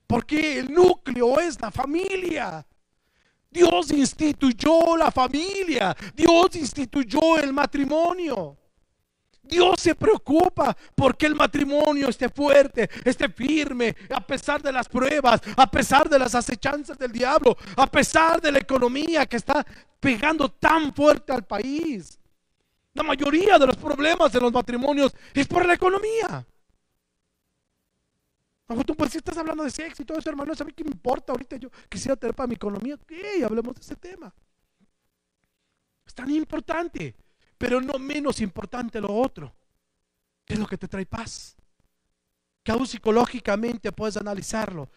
[0.07, 2.65] Porque el núcleo es la familia.
[3.49, 5.95] Dios instituyó la familia.
[6.15, 8.57] Dios instituyó el matrimonio.
[9.49, 15.41] Dios se preocupa porque el matrimonio esté fuerte, esté firme, a pesar de las pruebas,
[15.57, 19.65] a pesar de las acechanzas del diablo, a pesar de la economía que está
[19.99, 22.19] pegando tan fuerte al país.
[22.93, 26.45] La mayoría de los problemas de los matrimonios es por la economía.
[28.85, 30.91] Tú pues si estás hablando de sexo y todo eso, hermano, a mí qué me
[30.91, 31.57] importa ahorita?
[31.57, 32.95] Yo quisiera tener para mi economía.
[32.95, 33.11] Ok,
[33.43, 34.33] hablemos de ese tema.
[36.05, 37.15] Es tan importante
[37.59, 39.53] pero no menos importante lo otro.
[40.45, 41.57] ¿Qué es lo que te trae paz?
[42.63, 44.89] Que aún psicológicamente puedes analizarlo.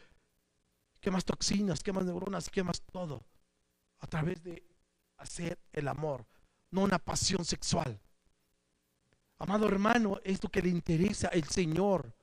[1.00, 3.24] ¿Qué más toxinas, qué más neuronas, qué más todo?
[3.98, 4.64] A través de
[5.16, 6.24] hacer el amor,
[6.70, 8.00] no una pasión sexual.
[9.38, 12.14] Amado hermano, esto que le interesa el Señor.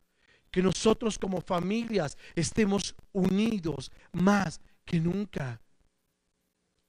[0.51, 5.62] Que nosotros como familias estemos unidos más que nunca.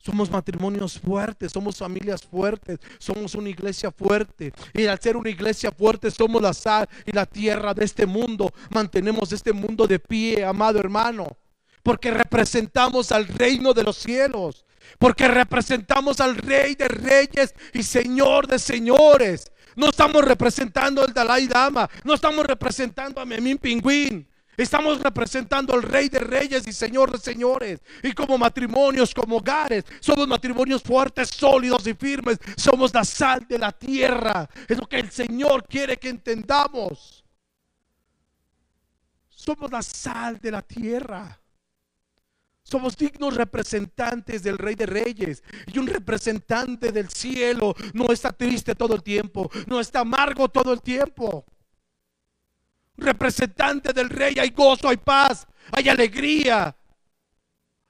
[0.02, 4.50] Somos matrimonios fuertes, somos familias fuertes, somos una iglesia fuerte.
[4.72, 8.50] Y al ser una iglesia fuerte somos la sal y la tierra de este mundo.
[8.70, 11.36] Mantenemos este mundo de pie, amado hermano.
[11.82, 14.64] Porque representamos al reino de los cielos.
[14.98, 19.52] Porque representamos al rey de reyes y señor de señores.
[19.76, 21.88] No estamos representando al Dalai Dama.
[22.04, 24.26] No estamos representando a Memín Pingüín.
[24.56, 27.80] Estamos representando al Rey de Reyes y Señor de Señores.
[28.02, 32.38] Y como matrimonios, como hogares, somos matrimonios fuertes, sólidos y firmes.
[32.56, 34.48] Somos la sal de la tierra.
[34.68, 37.24] Es lo que el Señor quiere que entendamos.
[39.30, 41.40] Somos la sal de la tierra.
[42.70, 45.42] Somos dignos representantes del Rey de Reyes.
[45.72, 50.72] Y un representante del cielo no está triste todo el tiempo, no está amargo todo
[50.72, 51.44] el tiempo
[53.00, 56.76] representante del rey, hay gozo, hay paz, hay alegría,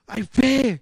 [0.06, 0.80] hay fe.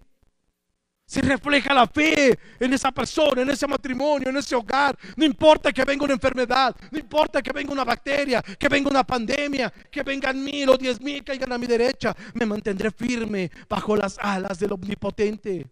[1.09, 4.95] Se refleja la fe en esa persona, en ese matrimonio, en ese hogar.
[5.17, 9.03] No importa que venga una enfermedad, no importa que venga una bacteria, que venga una
[9.03, 12.15] pandemia, que vengan mil o diez mil, caigan a mi derecha.
[12.35, 15.67] Me mantendré firme bajo las alas del omnipotente.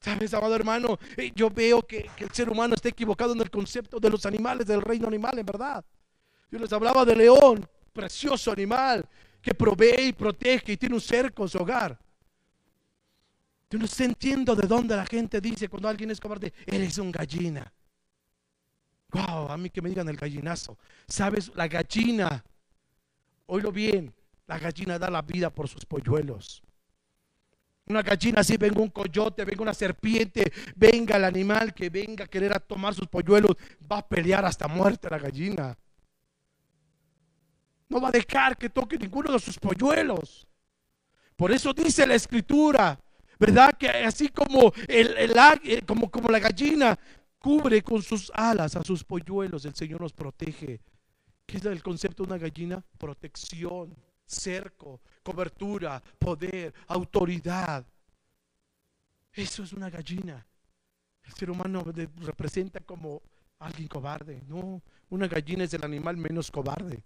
[0.00, 0.98] ¿Sabes, amado hermano?
[1.14, 4.24] Eh, yo veo que, que el ser humano está equivocado en el concepto de los
[4.24, 5.84] animales, del reino animal, en verdad.
[6.50, 9.06] Yo les hablaba de león, precioso animal
[9.42, 12.05] que provee y protege y tiene un cerco en su hogar.
[13.68, 17.72] Yo no entiendo de dónde la gente dice cuando alguien es cobarde, eres un gallina.
[19.10, 20.78] Wow, a mí que me digan el gallinazo.
[21.08, 21.50] ¿Sabes?
[21.54, 22.44] La gallina,
[23.46, 24.14] oílo bien,
[24.46, 26.62] la gallina da la vida por sus polluelos.
[27.88, 32.28] Una gallina así, venga un coyote, venga una serpiente, venga el animal que venga a
[32.28, 33.52] querer a tomar sus polluelos,
[33.90, 35.76] va a pelear hasta muerte la gallina.
[37.88, 40.46] No va a dejar que toque ninguno de sus polluelos.
[41.36, 42.98] Por eso dice la escritura,
[43.38, 43.76] ¿verdad?
[43.78, 46.98] Que así como, el, eh, como, como la gallina
[47.38, 50.80] cubre con sus alas a sus polluelos, el Señor nos protege.
[51.46, 52.84] ¿Qué es el concepto de una gallina?
[52.98, 53.94] Protección,
[54.24, 57.86] cerco, cobertura, poder, autoridad.
[59.32, 60.44] Eso es una gallina.
[61.22, 61.84] El ser humano
[62.18, 63.22] representa como
[63.58, 64.42] alguien cobarde.
[64.48, 67.02] No, una gallina es el animal menos cobarde.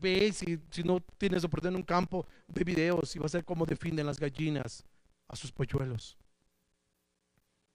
[0.00, 3.44] Ve, si, si no tienes oportunidad en un campo, ve videos y vas a ver
[3.44, 4.84] cómo defienden las gallinas
[5.28, 6.16] a sus polluelos.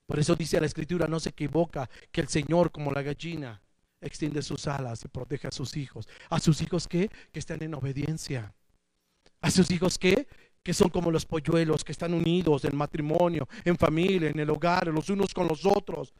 [0.08, 3.62] Por eso dice la escritura, no se equivoca, que el Señor como la gallina
[4.02, 6.08] extiende sus alas y protege a sus hijos.
[6.30, 7.10] ¿A sus hijos qué?
[7.32, 8.54] Que están en obediencia.
[9.42, 10.28] ¿A sus hijos qué?
[10.64, 14.88] Que son como los polluelos, que están unidos en matrimonio, en familia, en el hogar,
[14.88, 16.14] los unos con los otros.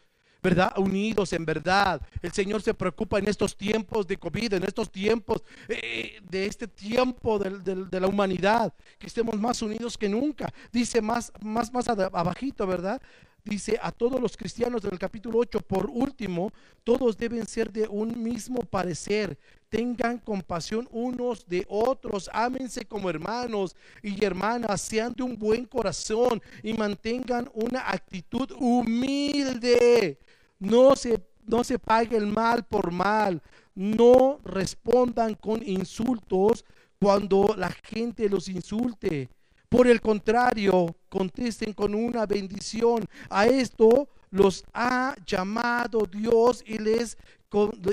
[0.46, 0.74] ¿Verdad?
[0.78, 2.00] Unidos en verdad.
[2.22, 6.68] El Señor se preocupa en estos tiempos de COVID, en estos tiempos, eh, de este
[6.68, 10.54] tiempo de, la humanidad, que estemos más unidos que nunca.
[10.72, 13.02] Dice más, más, más abajito, ¿verdad?
[13.44, 16.52] Dice a todos los cristianos del capítulo 8, por último,
[16.84, 23.76] todos deben ser de un mismo parecer, tengan compasión unos de otros, ámense como hermanos
[24.04, 30.20] y hermanas, sean de un buen corazón y mantengan una actitud humilde
[30.60, 33.42] no se, no se pague el mal por mal.
[33.74, 36.64] No respondan con insultos
[37.00, 39.30] cuando la gente los insulte
[39.68, 43.06] Por el contrario, contesten con una bendición.
[43.30, 47.18] A esto los ha llamado Dios y les,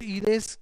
[0.00, 0.58] y les,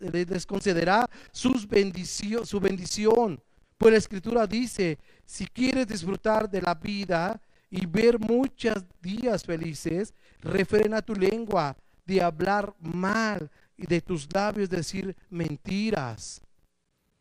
[0.00, 3.42] les concederá sus bendición, su bendición.
[3.76, 10.14] Pues la escritura dice, si quieres disfrutar de la vida y ver muchos días felices,
[10.44, 16.40] refrena tu lengua de hablar mal y de tus labios decir mentiras.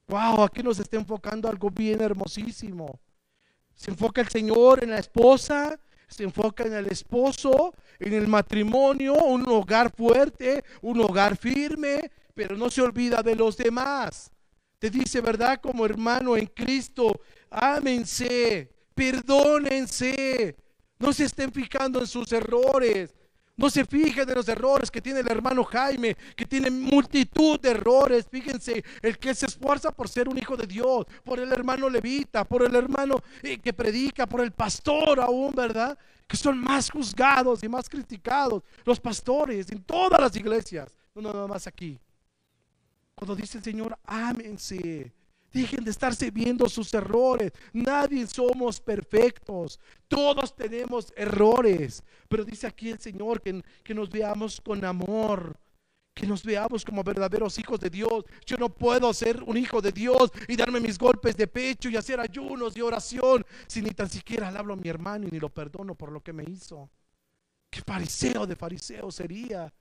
[0.07, 2.99] Wow, aquí nos está enfocando algo bien hermosísimo.
[3.73, 9.15] Se enfoca el Señor en la esposa, se enfoca en el esposo, en el matrimonio,
[9.15, 14.29] un hogar fuerte, un hogar firme, pero no se olvida de los demás.
[14.77, 15.59] Te dice, ¿verdad?
[15.61, 20.55] Como hermano en Cristo, ámense, perdónense,
[21.03, 23.13] no se estén fijando en sus errores.
[23.57, 27.71] No se fijen en los errores que tiene el hermano Jaime, que tiene multitud de
[27.71, 28.25] errores.
[28.31, 32.45] Fíjense, el que se esfuerza por ser un hijo de Dios, por el hermano levita,
[32.45, 35.95] por el hermano eh, que predica, por el pastor aún, ¿verdad?
[36.25, 38.63] Que son más juzgados y más criticados.
[38.85, 41.99] Los pastores en todas las iglesias, no nada más aquí.
[43.13, 45.11] Cuando dice el Señor, ámense.
[45.53, 47.51] Dejen de estarse viendo sus errores.
[47.71, 49.79] Nadie somos perfectos.
[50.07, 52.03] Todos tenemos errores.
[52.27, 55.55] Pero dice aquí el Señor que, que, nos veamos con amor.
[56.15, 58.25] Que nos veamos como verdaderos hijos de Dios.
[58.47, 61.97] Yo no puedo ser un hijo de Dios y darme mis golpes de pecho y
[61.97, 65.39] hacer ayunos y oración si ni tan siquiera le hablo a mi hermano y ni
[65.39, 66.89] lo perdono por lo que me hizo.
[67.69, 69.71] ¿Qué fariseo de fariseo sería?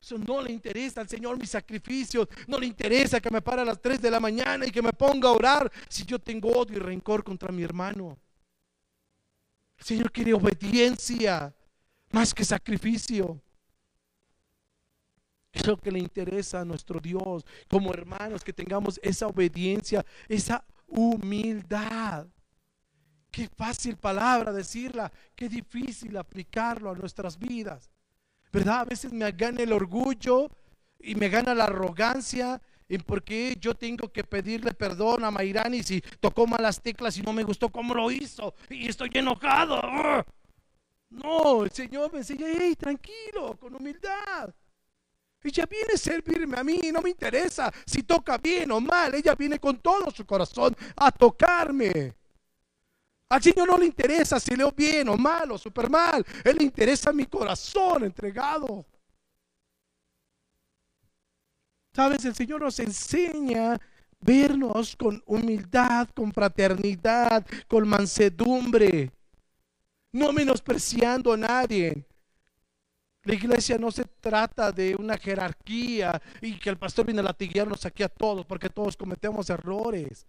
[0.00, 2.26] Eso no le interesa al Señor mis sacrificios.
[2.46, 4.92] No le interesa que me pare a las 3 de la mañana y que me
[4.92, 8.18] ponga a orar si yo tengo odio y rencor contra mi hermano.
[9.78, 11.54] El Señor quiere obediencia
[12.12, 13.40] más que sacrificio.
[15.52, 17.44] Es lo que le interesa a nuestro Dios.
[17.68, 22.26] Como hermanos, que tengamos esa obediencia, esa humildad.
[23.30, 27.90] Qué fácil palabra decirla, qué difícil aplicarlo a nuestras vidas.
[28.52, 28.80] ¿Verdad?
[28.80, 30.50] A veces me gana el orgullo
[30.98, 32.60] y me gana la arrogancia.
[32.88, 37.44] ¿Y yo tengo que pedirle perdón a Mayrani si tocó malas teclas y no me
[37.44, 38.54] gustó cómo lo hizo?
[38.68, 39.80] Y estoy enojado.
[41.10, 44.52] No, el Señor me enseña, hey, tranquilo, con humildad.
[45.42, 49.14] Ella viene a servirme a mí, no me interesa si toca bien o mal.
[49.14, 52.14] Ella viene con todo su corazón a tocarme.
[53.30, 56.26] Al Señor no le interesa si leo bien o mal o super mal.
[56.44, 58.84] Él le interesa mi corazón entregado.
[61.94, 63.78] Sabes, el Señor nos enseña
[64.20, 69.12] vernos con humildad, con fraternidad, con mansedumbre,
[70.12, 72.04] no menospreciando a nadie.
[73.22, 77.86] La iglesia no se trata de una jerarquía y que el pastor viene a latiguearnos
[77.86, 80.26] aquí a todos porque todos cometemos errores.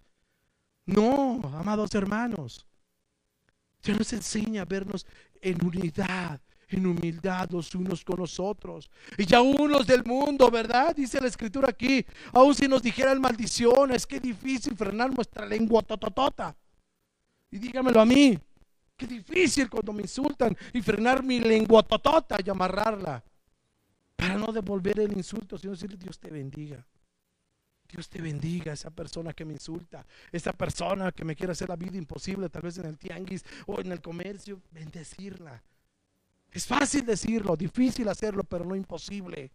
[0.85, 2.67] No, amados hermanos.
[3.83, 5.05] Dios nos enseña a vernos
[5.41, 8.89] en unidad, en humildad los unos con los otros.
[9.17, 10.95] Y ya unos del mundo, ¿verdad?
[10.95, 16.55] Dice la escritura aquí, aun si nos dijeran maldiciones, qué difícil frenar nuestra lengua tototota.
[17.49, 18.37] Y dígamelo a mí,
[18.95, 23.23] qué difícil cuando me insultan y frenar mi lengua totota y amarrarla.
[24.15, 26.85] Para no devolver el insulto, sino decirle Dios te bendiga.
[27.91, 31.75] Dios te bendiga esa persona que me insulta, esa persona que me quiere hacer la
[31.75, 35.61] vida imposible, tal vez en el tianguis o en el comercio, bendecirla.
[36.51, 39.51] Es fácil decirlo, difícil hacerlo, pero no imposible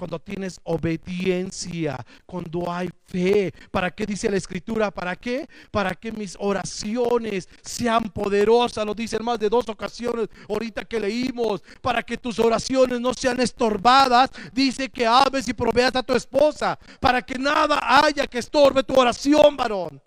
[0.00, 3.52] cuando tienes obediencia, cuando hay fe.
[3.70, 4.90] ¿Para qué dice la escritura?
[4.90, 5.46] ¿Para qué?
[5.70, 10.98] Para que mis oraciones sean poderosas, lo dice en más de dos ocasiones ahorita que
[10.98, 14.30] leímos, para que tus oraciones no sean estorbadas.
[14.54, 18.98] Dice que ames y proveas a tu esposa, para que nada haya que estorbe tu
[18.98, 20.00] oración, varón.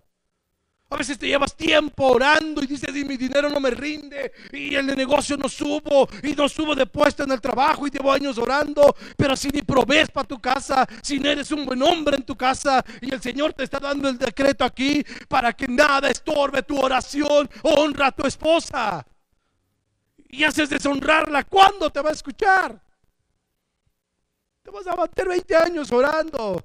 [0.94, 4.76] A veces te llevas tiempo orando y dices, y mi dinero no me rinde, y
[4.76, 8.38] el negocio no subo, y no subo de puesto en el trabajo, y llevo años
[8.38, 12.36] orando, pero si ni provees para tu casa, si eres un buen hombre en tu
[12.36, 16.78] casa, y el Señor te está dando el decreto aquí para que nada estorbe tu
[16.78, 19.04] oración, honra a tu esposa.
[20.28, 22.80] Y haces deshonrarla, ¿cuándo te va a escuchar?
[24.62, 26.64] Te vas a mantener 20 años orando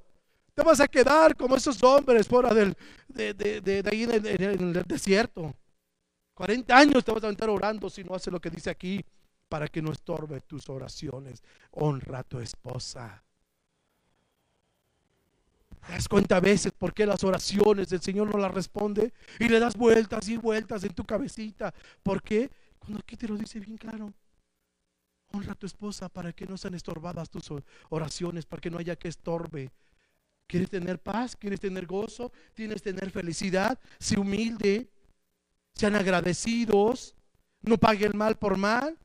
[0.60, 2.76] te vas a quedar como esos hombres fuera del,
[3.10, 5.54] de, ahí en el, desierto.
[6.34, 9.04] 40 años te vas a estar orando si no haces lo que dice aquí
[9.50, 11.44] para que no estorbe tus oraciones.
[11.72, 13.24] Honra a tu esposa.
[15.86, 19.14] ¿Te das cuenta a veces por qué las oraciones del Señor no las responde?
[19.40, 21.74] Y le das vueltas y vueltas en tu cabecita.
[22.04, 22.50] ¿Por qué?
[22.78, 24.14] Cuando aquí te lo dice bien claro.
[25.32, 27.52] Honra a tu esposa para que no sean estorbadas tus
[27.90, 29.72] oraciones, para que no haya que estorbe
[30.50, 31.36] ¿Quieres tener paz?
[31.36, 32.32] ¿Quieres tener gozo?
[32.56, 33.80] ¿Tienes tener felicidad?
[34.00, 34.90] Sé humilde.
[35.76, 37.14] sean agradecidos,
[37.62, 38.98] no pague el mal por mal.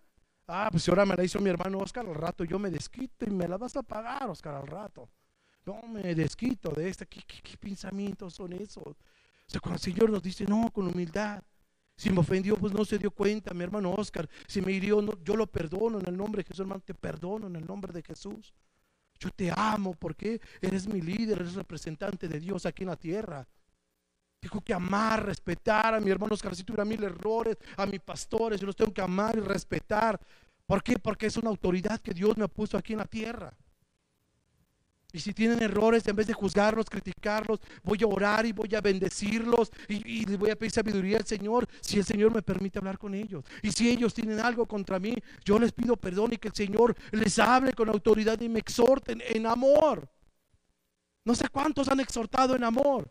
[0.49, 3.30] Ah, pues ahora me la hizo mi hermano Oscar, al rato yo me desquito y
[3.30, 5.11] me la vas a pagar, Oscar, al rato.
[5.66, 7.05] No me desquito de esta.
[7.05, 8.86] ¿Qué, qué pensamientos son esos?
[8.86, 8.97] O
[9.47, 11.42] sea, cuando el Señor nos dice, no, con humildad.
[11.95, 14.30] Si me ofendió, pues no se dio cuenta, mi hermano Oscar.
[14.47, 16.80] Si me hirió, yo lo perdono en el nombre de Jesús, hermano.
[16.80, 18.55] Te perdono en el nombre de Jesús.
[19.18, 23.46] Yo te amo porque eres mi líder, eres representante de Dios aquí en la tierra.
[24.40, 26.54] Tengo que amar, respetar a mi hermano Oscar.
[26.54, 30.20] Si tuviera mil errores, a mis pastores, yo los tengo que amar y respetar.
[30.66, 30.98] ¿Por qué?
[30.98, 33.54] Porque es una autoridad que Dios me ha puesto aquí en la tierra.
[35.14, 38.80] Y si tienen errores, en vez de juzgarlos, criticarlos, voy a orar y voy a
[38.80, 42.98] bendecirlos y, les voy a pedir sabiduría al Señor si el Señor me permite hablar
[42.98, 43.44] con ellos.
[43.62, 46.96] Y si ellos tienen algo contra mí, yo les pido perdón y que el Señor
[47.12, 50.10] les hable con autoridad y me exhorten en amor.
[51.24, 53.08] No sé cuántos han exhortado en amor.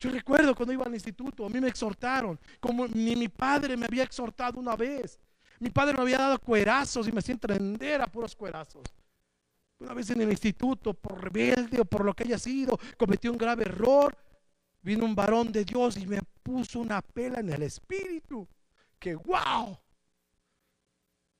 [0.00, 3.86] Yo recuerdo cuando iba al instituto, a mí me exhortaron, como ni mi padre me
[3.86, 5.20] había exhortado una vez.
[5.60, 8.82] Mi padre me había dado cuerazos y me hacía entender a puros cuerazos.
[9.78, 13.36] Una vez en el instituto, por rebelde o por lo que haya sido, cometí un
[13.36, 14.16] grave error.
[14.80, 18.48] Vino un varón de Dios y me puso una pela en el espíritu.
[18.98, 19.78] Que wow.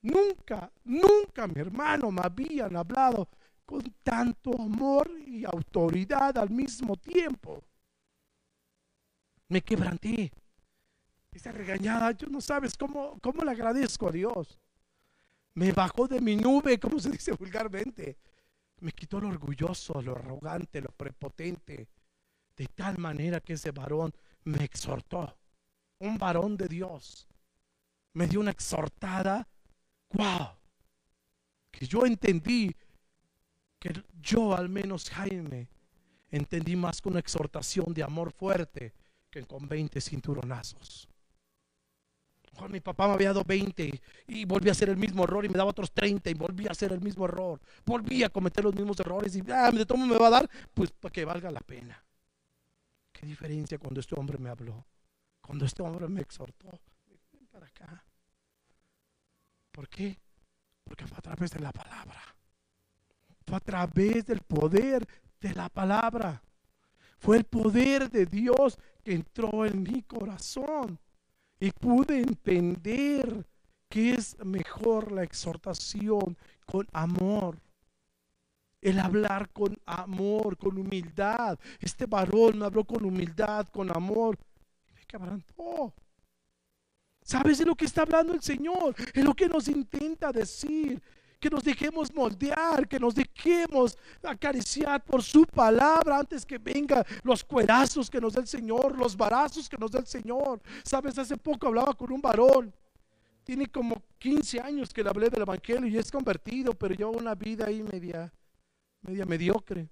[0.03, 3.29] Nunca, nunca, mi hermano, me habían hablado
[3.65, 7.63] con tanto amor y autoridad al mismo tiempo.
[9.49, 10.33] Me quebranté.
[11.33, 14.59] Esa regañada, yo no sabes cómo, cómo le agradezco a Dios
[15.57, 18.19] me bajó de mi nube, como se dice vulgarmente.
[18.81, 21.89] Me quitó lo orgulloso, lo arrogante, lo prepotente,
[22.55, 24.13] de tal manera que ese varón
[24.45, 25.35] me exhortó.
[25.99, 27.27] Un varón de Dios.
[28.13, 29.49] Me dio una exhortada.
[30.11, 30.59] ¡Wow!
[31.71, 32.77] Que yo entendí
[33.79, 35.69] que yo, al menos Jaime,
[36.31, 38.93] entendí más con una exhortación de amor fuerte
[39.31, 41.09] que con 20 cinturonazos
[42.69, 45.59] mi papá me había dado 20 y, volví a hacer el mismo error y me
[45.59, 47.61] daba otros 30 y volví a hacer el mismo error.
[47.85, 50.91] Volví a cometer los mismos errores y ah, de todo me va a dar, pues
[50.91, 52.03] para que valga la pena.
[53.13, 54.85] Qué diferencia cuando este hombre me habló,
[55.41, 56.81] cuando este hombre me exhortó.
[57.33, 58.05] Ven para acá.
[59.71, 60.19] ¿Por qué?
[60.85, 62.23] Porque fue a través de la palabra.
[63.47, 65.07] Fue a través del poder
[65.41, 66.43] de la palabra.
[67.19, 70.99] Fue el poder de Dios que entró en mi corazón
[71.59, 73.47] y pude entender
[73.89, 76.37] que es mejor la exhortación
[76.67, 77.59] con amor.
[78.81, 81.59] El hablar con amor, con humildad.
[81.81, 84.39] Este varón me habló con humildad, con amor.
[84.89, 85.95] Y me quebrantó.
[87.23, 88.95] ¿Sabes de lo que está hablando el Señor?
[89.13, 91.03] Es lo que nos intenta decir
[91.39, 97.45] que nos dejemos moldear, que nos dejemos acariciar por su palabra antes que vengan los
[97.45, 100.61] cuerazos que nos da el Señor, los barazos que nos da el Señor.
[100.83, 102.73] Sabes, hace poco hablaba con un varón,
[103.45, 107.35] tiene como 15 años que le hablé del Evangelio y es convertido, pero lleva una
[107.35, 108.33] vida ahí media,
[109.03, 109.89] media mediocre.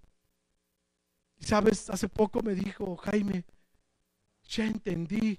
[1.38, 3.45] Y sabes, hace poco me dijo, Jaime,
[4.49, 5.38] ya entendí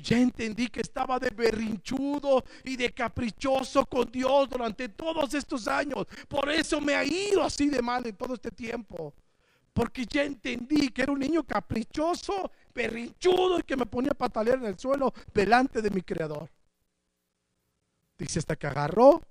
[0.00, 6.06] ya entendí que estaba de berrinchudo y de caprichoso con Dios durante todos estos años.
[6.28, 9.14] Por eso me ha ido así de mal en todo este tiempo.
[9.72, 14.58] Porque ya entendí que era un niño caprichoso, berrinchudo y que me ponía a patalear
[14.58, 16.50] en el suelo delante de mi creador.
[18.18, 19.22] Dice hasta que agarró,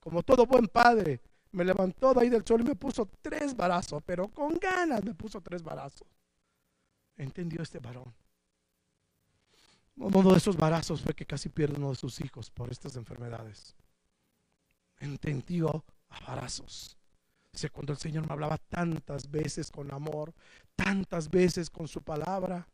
[0.00, 1.20] como todo buen padre,
[1.52, 5.14] me levantó de ahí del suelo y me puso tres barazos, pero con ganas me
[5.14, 6.06] puso tres barazos.
[7.16, 8.12] Entendió este varón.
[9.96, 13.76] Uno de esos barazos fue que casi pierde uno de sus hijos por estas enfermedades.
[14.98, 16.96] Entendió a barazos.
[17.72, 20.32] Cuando el Señor me hablaba tantas veces con amor,
[20.76, 22.66] tantas veces con su palabra,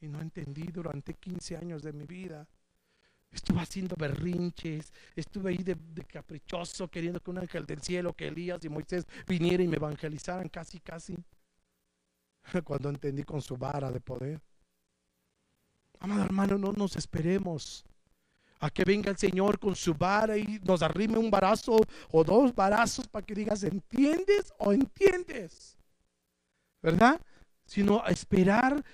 [0.00, 2.46] y no entendí durante 15 años de mi vida.
[3.30, 8.28] Estuve haciendo berrinches, estuve ahí de, de, caprichoso, queriendo que un ángel del cielo, que
[8.28, 11.16] Elías y Moisés viniera y me evangelizaran casi, casi.
[12.64, 14.40] Cuando entendí con su vara de poder.
[16.00, 17.84] Amado hermano, no nos esperemos
[18.60, 21.80] a que venga el Señor con su vara y nos arrime un barazo
[22.10, 25.76] o dos barazos para que digas, ¿entiendes o entiendes?
[26.82, 27.20] ¿Verdad?
[27.64, 28.84] Sino a esperar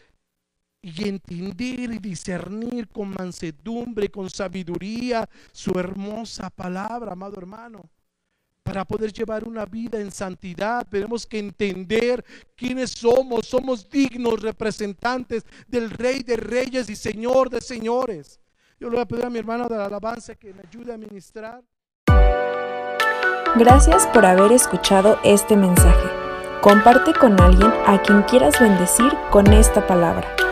[0.83, 7.89] y entender y discernir con mansedumbre, con sabiduría su hermosa palabra, amado hermano.
[8.65, 12.25] Para poder llevar una vida en santidad tenemos que entender
[12.57, 13.47] quiénes somos.
[13.47, 18.41] Somos dignos representantes del Rey de Reyes y Señor de Señores.
[18.81, 20.97] Yo le voy a pedir a mi hermano de la alabanza que me ayude a
[20.97, 21.63] ministrar.
[23.57, 26.09] Gracias por haber escuchado este mensaje.
[26.63, 30.44] Comparte con alguien a quien quieras bendecir con esta palabra.